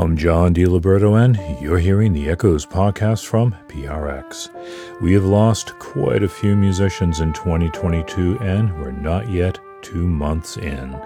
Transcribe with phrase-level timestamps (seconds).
[0.00, 4.48] I'm John DiLiberto, and you're hearing the Echoes podcast from PRX.
[5.02, 9.58] We have lost quite a few musicians in 2022, and we're not yet
[9.88, 11.00] two months in.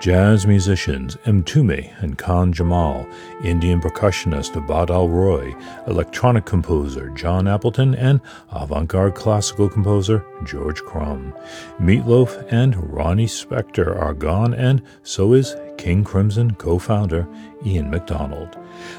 [0.00, 3.06] Jazz musicians Mtume and Khan Jamal,
[3.42, 5.54] Indian percussionist Badal Roy,
[5.86, 8.20] electronic composer John Appleton, and
[8.50, 11.32] avant garde classical composer George Crumb.
[11.80, 17.26] Meatloaf and Ronnie Spector are gone, and so is King Crimson co founder
[17.64, 18.58] Ian McDonald.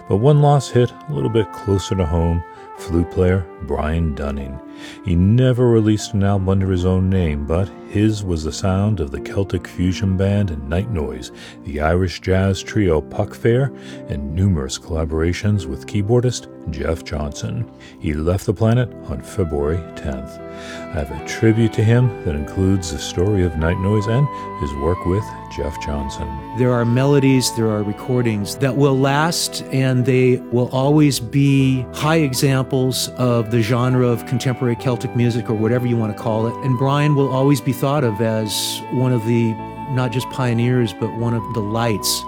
[0.09, 2.44] But one loss hit a little bit closer to home
[2.77, 4.59] flute player Brian Dunning.
[5.05, 9.12] He never released an album under his own name, but his was the sound of
[9.12, 11.31] the Celtic fusion band Nightnoise,
[11.63, 13.72] the Irish jazz trio Puck Fair,
[14.09, 17.70] and numerous collaborations with keyboardist Jeff Johnson.
[18.00, 20.40] He left the planet on February 10th.
[20.89, 24.28] I have a tribute to him that includes the story of Nightnoise and
[24.62, 25.23] his work with
[25.56, 26.28] Jeff Johnson.
[26.58, 32.17] There are melodies, there are recordings that will last, and they will always be high
[32.17, 36.55] examples of the genre of contemporary Celtic music or whatever you want to call it.
[36.65, 39.53] And Brian will always be thought of as one of the
[39.91, 42.21] not just pioneers, but one of the lights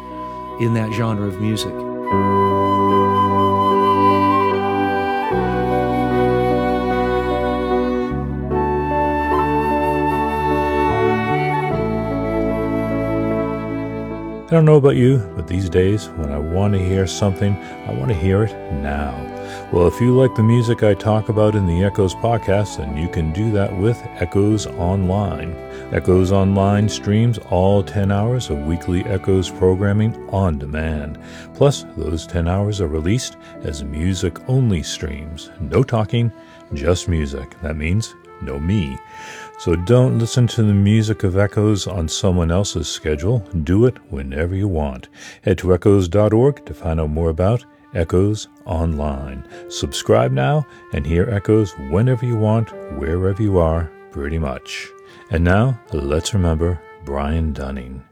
[0.59, 1.73] in that genre of music.
[14.49, 17.93] I don't know about you, but these days, when I want to hear something, I
[17.93, 19.38] want to hear it now.
[19.71, 23.07] Well, if you like the music I talk about in the Echoes podcast, then you
[23.07, 25.55] can do that with Echoes Online.
[25.91, 31.19] Echoes Online streams all 10 hours of weekly Echoes programming on demand.
[31.53, 35.51] Plus, those 10 hours are released as music only streams.
[35.59, 36.31] No talking,
[36.73, 37.55] just music.
[37.61, 38.97] That means no me.
[39.59, 43.39] So don't listen to the music of Echoes on someone else's schedule.
[43.63, 45.09] Do it whenever you want.
[45.43, 49.43] Head to echoes.org to find out more about Echoes Online.
[49.69, 54.87] Subscribe now and hear Echoes whenever you want, wherever you are, pretty much.
[55.31, 58.03] And now, let's remember Brian Dunning.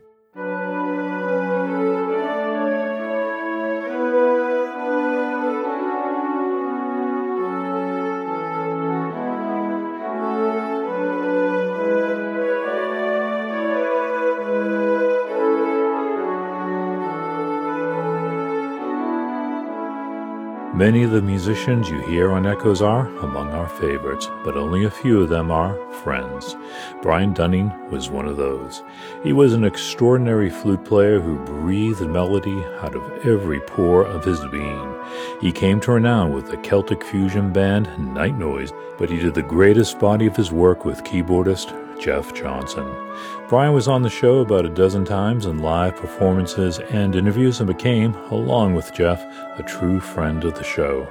[20.78, 24.92] Many of the musicians you hear on Echoes are among our favorites, but only a
[24.92, 26.56] few of them are friends.
[27.02, 28.84] Brian Dunning was one of those.
[29.24, 34.40] He was an extraordinary flute player who breathed melody out of every pore of his
[34.52, 34.94] being.
[35.42, 39.98] He came to renown with the Celtic fusion band Nightnoise, but he did the greatest
[39.98, 42.86] body of his work with keyboardist Jeff Johnson.
[43.50, 47.68] Brian was on the show about a dozen times in live performances and interviews and
[47.68, 49.24] became, along with Jeff,
[49.58, 51.08] a true friend of the show.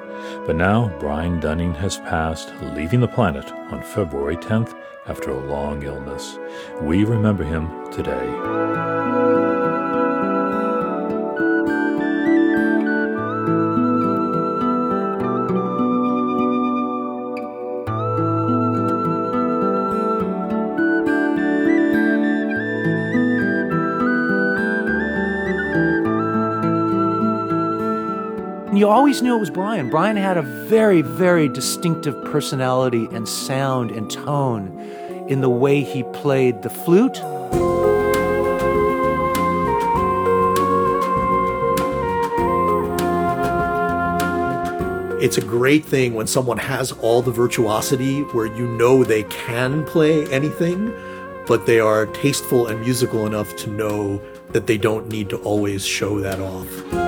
[0.47, 4.75] But now Brian Dunning has passed, leaving the planet on February 10th
[5.07, 6.39] after a long illness.
[6.81, 9.66] We remember him today.
[28.77, 29.89] And you always knew it was Brian.
[29.89, 34.79] Brian had a very, very distinctive personality and sound and tone
[35.31, 37.17] in the way he played the flute.
[45.23, 49.87] It's a great thing when someone has all the virtuosity where you know they can
[49.87, 50.93] play anything,
[51.47, 54.21] but they are tasteful and musical enough to know
[54.51, 57.06] that they don't need to always show that off.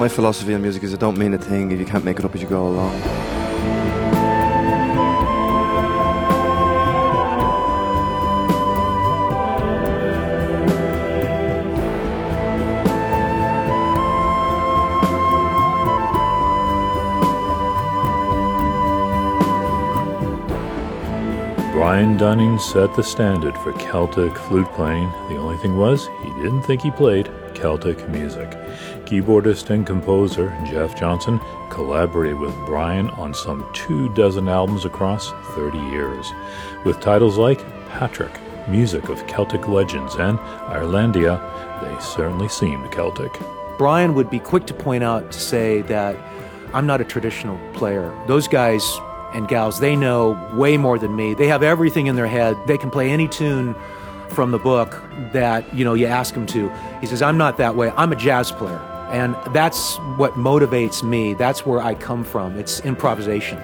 [0.00, 2.24] My philosophy on music is it don't mean a thing if you can't make it
[2.24, 2.98] up as you go along.
[21.74, 25.10] Brian Dunning set the standard for Celtic flute playing.
[25.28, 28.50] The only thing was, he didn't think he played Celtic music.
[29.06, 35.78] Keyboardist and composer Jeff Johnson collaborated with Brian on some two dozen albums across 30
[35.90, 36.26] years,
[36.84, 37.60] with titles like
[37.90, 38.32] Patrick,
[38.68, 41.40] Music of Celtic Legends, and Irelandia.
[41.82, 43.32] They certainly seemed Celtic.
[43.78, 46.16] Brian would be quick to point out to say that
[46.74, 48.14] I'm not a traditional player.
[48.26, 48.82] Those guys
[49.32, 51.34] and gals, they know way more than me.
[51.34, 52.56] They have everything in their head.
[52.66, 53.74] They can play any tune
[54.30, 56.70] from the book that, you know, you ask him to.
[57.00, 57.92] He says, I'm not that way.
[57.96, 58.78] I'm a jazz player.
[59.10, 61.34] And that's what motivates me.
[61.34, 62.58] That's where I come from.
[62.58, 63.60] It's improvisation.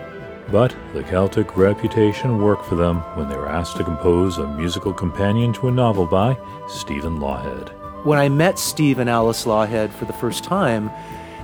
[0.51, 4.93] But the Celtic reputation worked for them when they were asked to compose a musical
[4.93, 7.71] companion to a novel by Stephen Lawhead.
[8.05, 10.91] When I met Steve and Alice Lawhead for the first time,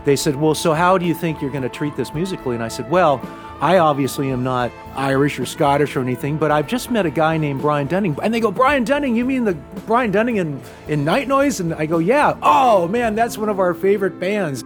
[0.05, 2.55] they said, Well, so how do you think you're going to treat this musically?
[2.55, 3.19] And I said, Well,
[3.63, 7.37] I obviously am not Irish or Scottish or anything, but I've just met a guy
[7.37, 8.19] named Brian Dunning.
[8.21, 9.55] And they go, Brian Dunning, you mean the
[9.87, 11.61] Brian Dunning in, in Nightnoise?
[11.61, 12.37] And I go, Yeah.
[12.43, 14.65] Oh, man, that's one of our favorite bands.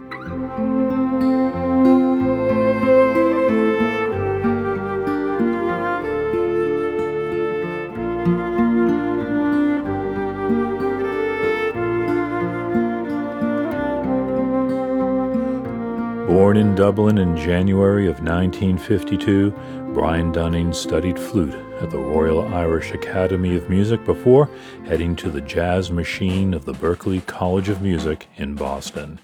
[16.27, 19.49] Born in Dublin in January of 1952,
[19.93, 24.49] Brian Dunning studied flute at the Royal Irish Academy of Music before
[24.85, 29.19] heading to the jazz machine of the Berklee College of Music in Boston.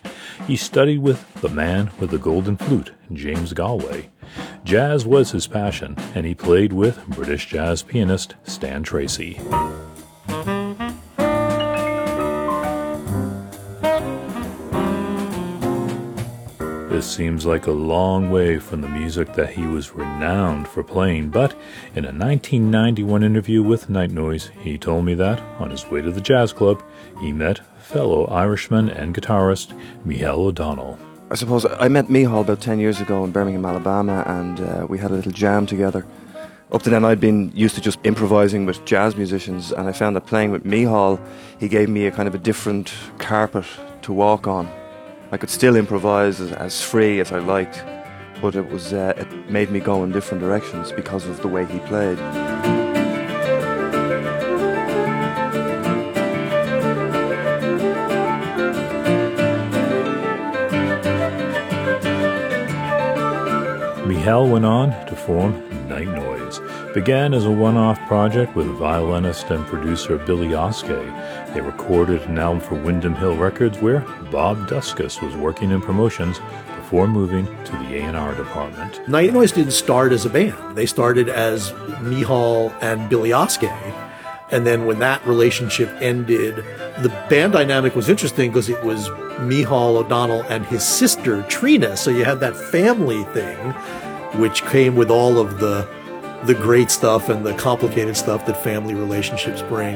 [0.48, 4.10] He studied with the man with the golden flute, James Galway.
[4.64, 9.42] Jazz was his passion, and he played with British jazz pianist Stan Tracey.
[17.04, 21.32] This seems like a long way from the music that he was renowned for playing,
[21.32, 21.52] but
[21.96, 26.22] in a 1991 interview with Nightnoise, he told me that, on his way to the
[26.22, 26.82] jazz club,
[27.20, 29.78] he met fellow Irishman and guitarist
[30.08, 30.98] Micheál O'Donnell.
[31.30, 34.98] I suppose I met Micheál about 10 years ago in Birmingham, Alabama, and uh, we
[34.98, 36.06] had a little jam together.
[36.72, 40.16] Up to then, I'd been used to just improvising with jazz musicians, and I found
[40.16, 41.20] that playing with Micheál,
[41.60, 43.66] he gave me a kind of a different carpet
[44.04, 44.72] to walk on.
[45.34, 47.84] I could still improvise as, as free as I liked,
[48.40, 51.66] but it was uh, it made me go in different directions because of the way
[51.66, 52.20] he played.
[64.06, 66.94] Micheál went on to form Nightnoise.
[66.94, 71.43] Began as a one-off project with violinist and producer Billy Oskay.
[71.54, 74.00] They recorded an album for Windham Hill Records where
[74.32, 76.40] Bob Duskis was working in promotions
[76.78, 78.96] before moving to the A&R department.
[79.06, 80.76] Nightnoise didn't start as a band.
[80.76, 81.72] They started as
[82.02, 84.10] Micheál and Billy Oskay.
[84.52, 86.56] And then when that relationship ended,
[87.02, 89.10] the band dynamic was interesting because it was
[89.40, 91.96] Micheál O'Donnell and his sister Triona.
[91.98, 93.58] So you had that family thing,
[94.40, 95.88] which came with all of the
[96.46, 99.96] the great stuff and the complicated stuff that family relationships bring.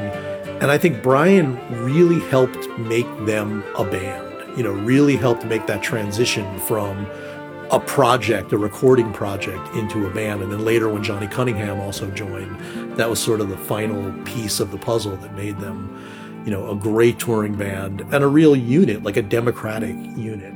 [0.60, 4.58] And I think Brian really helped make them a band.
[4.58, 7.06] You know, really helped make that transition from
[7.70, 10.42] a project, a recording project, into a band.
[10.42, 12.60] And then later, when Johnny Cunningham also joined,
[12.98, 16.72] that was sort of the final piece of the puzzle that made them, you know,
[16.72, 20.56] a great touring band and a real unit, like a democratic unit.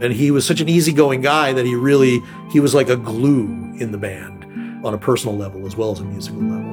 [0.00, 3.74] And he was such an easygoing guy that he really, he was like a glue
[3.78, 6.63] in the band on a personal level as well as a musical level.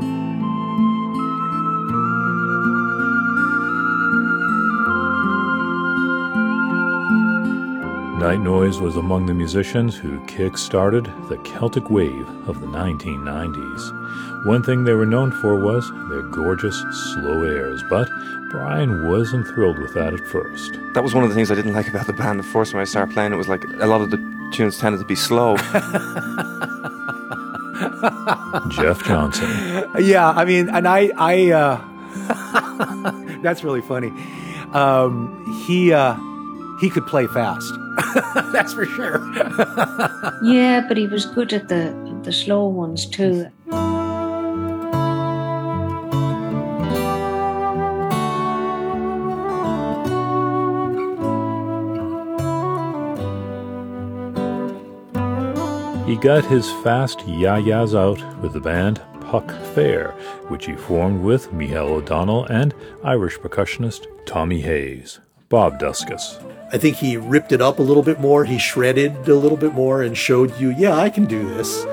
[8.22, 14.46] Nightnoise was among the musicians who kick-started the Celtic wave of the 1990s.
[14.46, 18.08] One thing they were known for was their gorgeous slow airs, but
[18.52, 20.78] Brian wasn't thrilled with that at first.
[20.94, 22.82] That was one of the things I didn't like about the band at first when
[22.82, 23.34] I started playing.
[23.34, 24.18] It was like a lot of the
[24.54, 25.58] tunes tended to be slow.
[28.70, 29.50] Jeff Johnson.
[29.98, 31.82] Yeah, I mean, and I, I, uh,
[33.42, 34.14] that's really funny.
[34.74, 36.16] Um, he, uh,
[36.80, 37.81] he could play fast.
[38.52, 39.20] that's for sure.
[40.44, 43.48] yeah, but he was good at the the slow ones too.
[56.08, 60.12] He got his fast yah-yahs out with the band Puck Fair,
[60.50, 65.22] which he formed with Micheál O'Donnell and Irish percussionist Tommy Hayes.
[65.52, 66.42] Bob Duskis.
[66.72, 68.46] I think he ripped it up a little bit more.
[68.46, 71.84] He shredded a little bit more and showed you, yeah, I can do this.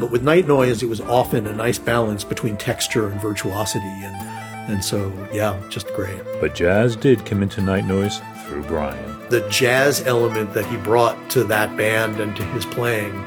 [0.00, 3.84] But with Nightnoise, it was often a nice balance between texture and virtuosity.
[3.84, 6.22] And, and so, yeah, just great.
[6.40, 9.28] But jazz did come into Nightnoise through Brian.
[9.28, 13.22] The jazz element that he brought to that band and to his playing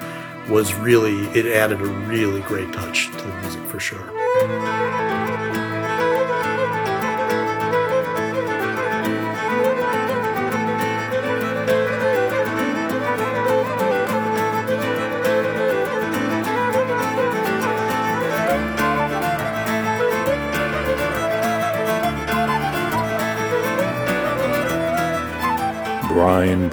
[0.50, 4.93] was really, it added a really great touch to the music for sure.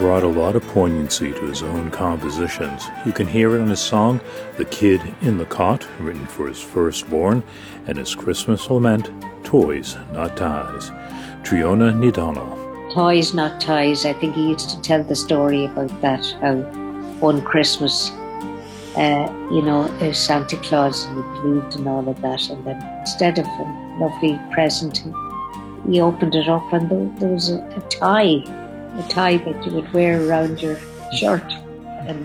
[0.00, 2.87] Brought a lot of poignancy to his own compositions.
[3.04, 4.19] You can hear it in his song,
[4.57, 7.42] The Kid in the Cot, written for his firstborn,
[7.87, 9.11] and his Christmas lament,
[9.45, 10.88] Toys, Not Ties.
[11.42, 12.95] Triona Dhomhnaill.
[12.95, 14.07] Toys, not ties.
[14.07, 16.57] I think he used to tell the story about that, how
[17.21, 18.11] one Christmas,
[18.97, 23.38] uh, you know, Santa Claus and he believed and all of that, and then instead
[23.38, 25.04] of a lovely present,
[25.87, 26.90] he opened it up and
[27.21, 28.42] there was a, a tie
[28.99, 30.78] a tie that you would wear around your
[31.14, 31.44] shirt
[32.06, 32.25] and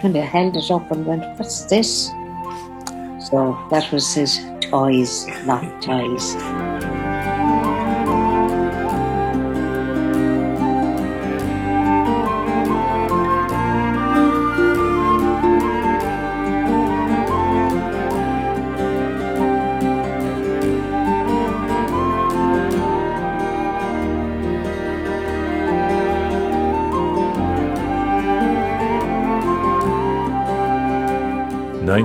[0.00, 2.08] kind of held it up and went, What's this?
[3.30, 6.71] So that was his toys, not ties.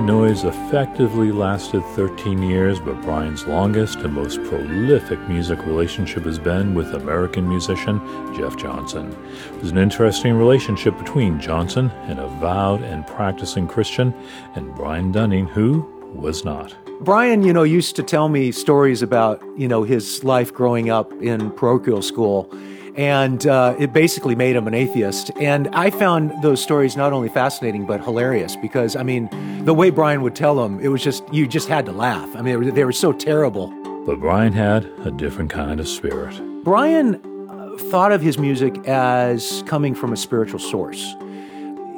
[0.08, 6.74] Noise effectively lasted 13 years, but Brian's longest and most prolific music relationship has been
[6.74, 8.00] with American musician
[8.34, 9.14] Jeff Johnson.
[9.54, 14.14] It was an interesting relationship between Johnson, an avowed and practicing Christian,
[14.54, 16.74] and Brian Dunning, who was not.
[17.00, 21.12] Brian, you know, used to tell me stories about, you know, his life growing up
[21.22, 22.52] in parochial school
[22.98, 25.30] and uh, it basically made him an atheist.
[25.40, 29.28] And I found those stories not only fascinating but hilarious because I mean,
[29.64, 32.28] the way Brian would tell them, it was just you just had to laugh.
[32.34, 33.68] I mean, they were, so terrible.
[34.04, 36.34] But Brian had a different kind of spirit.
[36.64, 37.14] Brian
[37.48, 41.14] uh, thought of his music as coming from a spiritual source.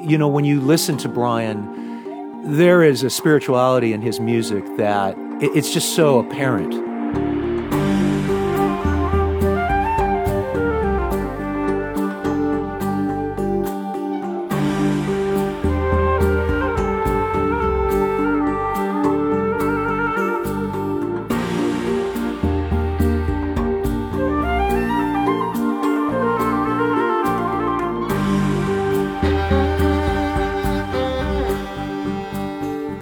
[0.02, 1.79] You know, when you listen to Brian,
[2.42, 6.89] there is a spirituality in his music that it's just so apparent.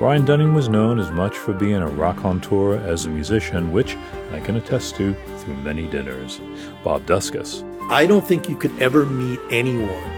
[0.09, 3.95] Brian Dunning was known as much for being a raconteur as a musician, which
[4.33, 6.41] I can attest to through many dinners.
[6.83, 7.63] Bob Duskis.
[7.91, 10.11] I don't think you could ever meet anyone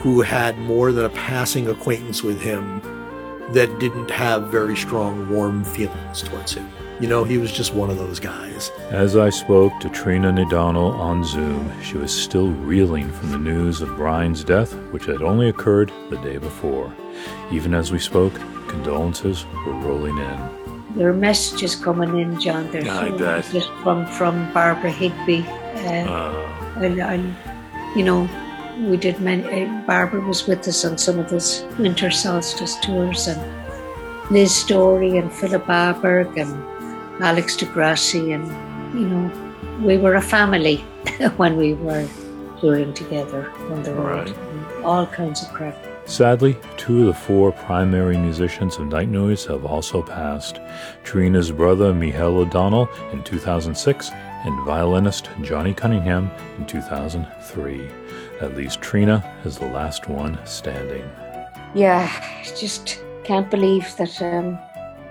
[0.00, 2.82] who had more than a passing acquaintance with him
[3.54, 6.70] that didn't have very strong, warm feelings towards him.
[7.00, 8.70] You know, he was just one of those guys.
[8.90, 13.80] As I spoke to Triona Ní on Zoom, she was still reeling from the news
[13.80, 16.94] of Brian's death, which had only occurred the day before.
[17.50, 18.34] Even as we spoke,
[18.68, 20.38] condolences were rolling in.
[20.96, 22.70] There are messages coming in, John.
[22.70, 23.44] There's I bet.
[23.52, 25.44] just from from Barbara Higbie.
[25.46, 27.36] Uh, Uh, and, and
[27.94, 28.28] you know,
[28.88, 29.44] we did many.
[29.44, 33.40] Uh, Barbara was with us on some of those winter solstice tours, and
[34.30, 36.52] Liz Story and Philip Aaberg and
[37.22, 38.46] Alex DeGrassi, and
[38.98, 39.30] you know,
[39.86, 40.76] we were a family
[41.36, 42.08] when we were
[42.60, 44.30] touring together on the road.
[44.30, 44.84] Right.
[44.84, 45.76] All kinds of crap.
[46.06, 50.60] Sadly, two of the four primary musicians of Night Noise have also passed.
[51.02, 57.88] Triona's brother Michael O'Donnell in 2006 and violinist Johnny Cunningham in 2003.
[58.40, 61.10] At least Triona is the last one standing.
[61.74, 64.56] Yeah, I just can't believe that um,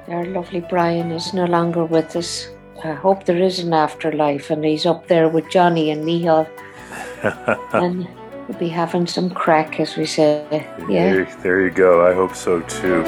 [0.07, 2.47] our lovely Brian is no longer with us.
[2.85, 6.47] I hope there is an afterlife and he's up there with Johnny and Micheál
[7.73, 8.07] and
[8.47, 10.45] we'll be having some crack, as we say.
[10.89, 11.13] Yeah.
[11.13, 12.05] There, there you go.
[12.05, 13.03] I hope so too.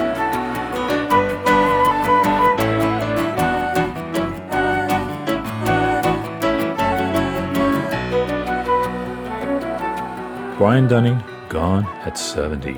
[10.58, 12.74] Brian Dunning, gone at 70.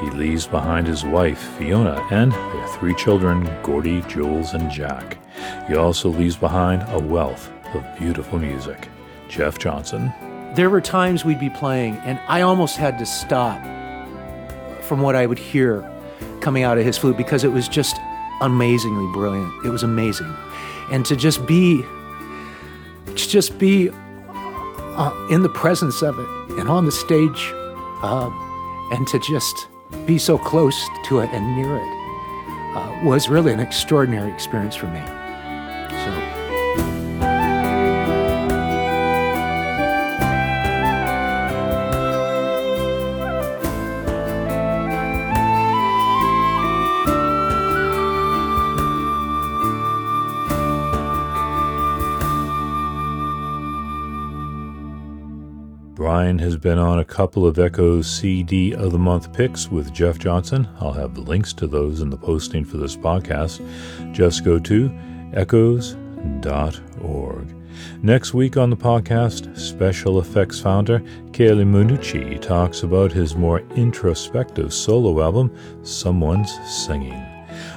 [0.00, 5.16] He leaves behind his wife, Fiona, and their three children, Gordy, Jules, and Jack.
[5.66, 8.88] He also leaves behind a wealth of beautiful music.
[9.28, 10.12] Jeff Johnson.
[10.54, 13.62] There were times we'd be playing, and I almost had to stop
[14.82, 15.90] from what I would hear
[16.40, 17.96] coming out of his flute because it was just
[18.42, 19.50] amazingly brilliant.
[19.64, 20.34] It was amazing.
[20.90, 21.82] And to just be,
[23.06, 27.50] to just be uh, in the presence of it and on the stage,
[28.02, 28.28] uh,
[28.92, 29.68] and to just
[30.04, 34.88] be so close to it and near it uh, was really an extraordinary experience for
[34.88, 35.00] me.
[56.22, 60.68] Has been on a couple of Echoes CD of the Month picks with Jeff Johnson.
[60.78, 63.60] I'll have the links to those in the posting for this podcast.
[64.12, 64.96] Just go to
[65.32, 65.96] echoes.org.
[68.02, 71.00] Next week on the podcast, Special EFX founder
[71.32, 75.52] Chieli Minucci talks about his more introspective solo album,
[75.82, 77.31] Someone's Singing.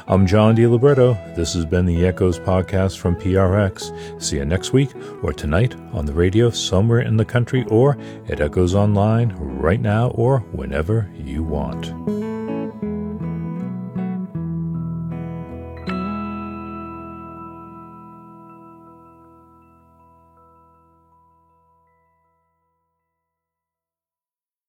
[0.08, 1.36] I'm John DiLiberto.
[1.36, 4.22] This has been the Echoes podcast from PRX.
[4.22, 4.92] See you next week
[5.24, 7.98] or tonight on the radio somewhere in the country or
[8.30, 12.35] at Echoes Online right now or whenever you want.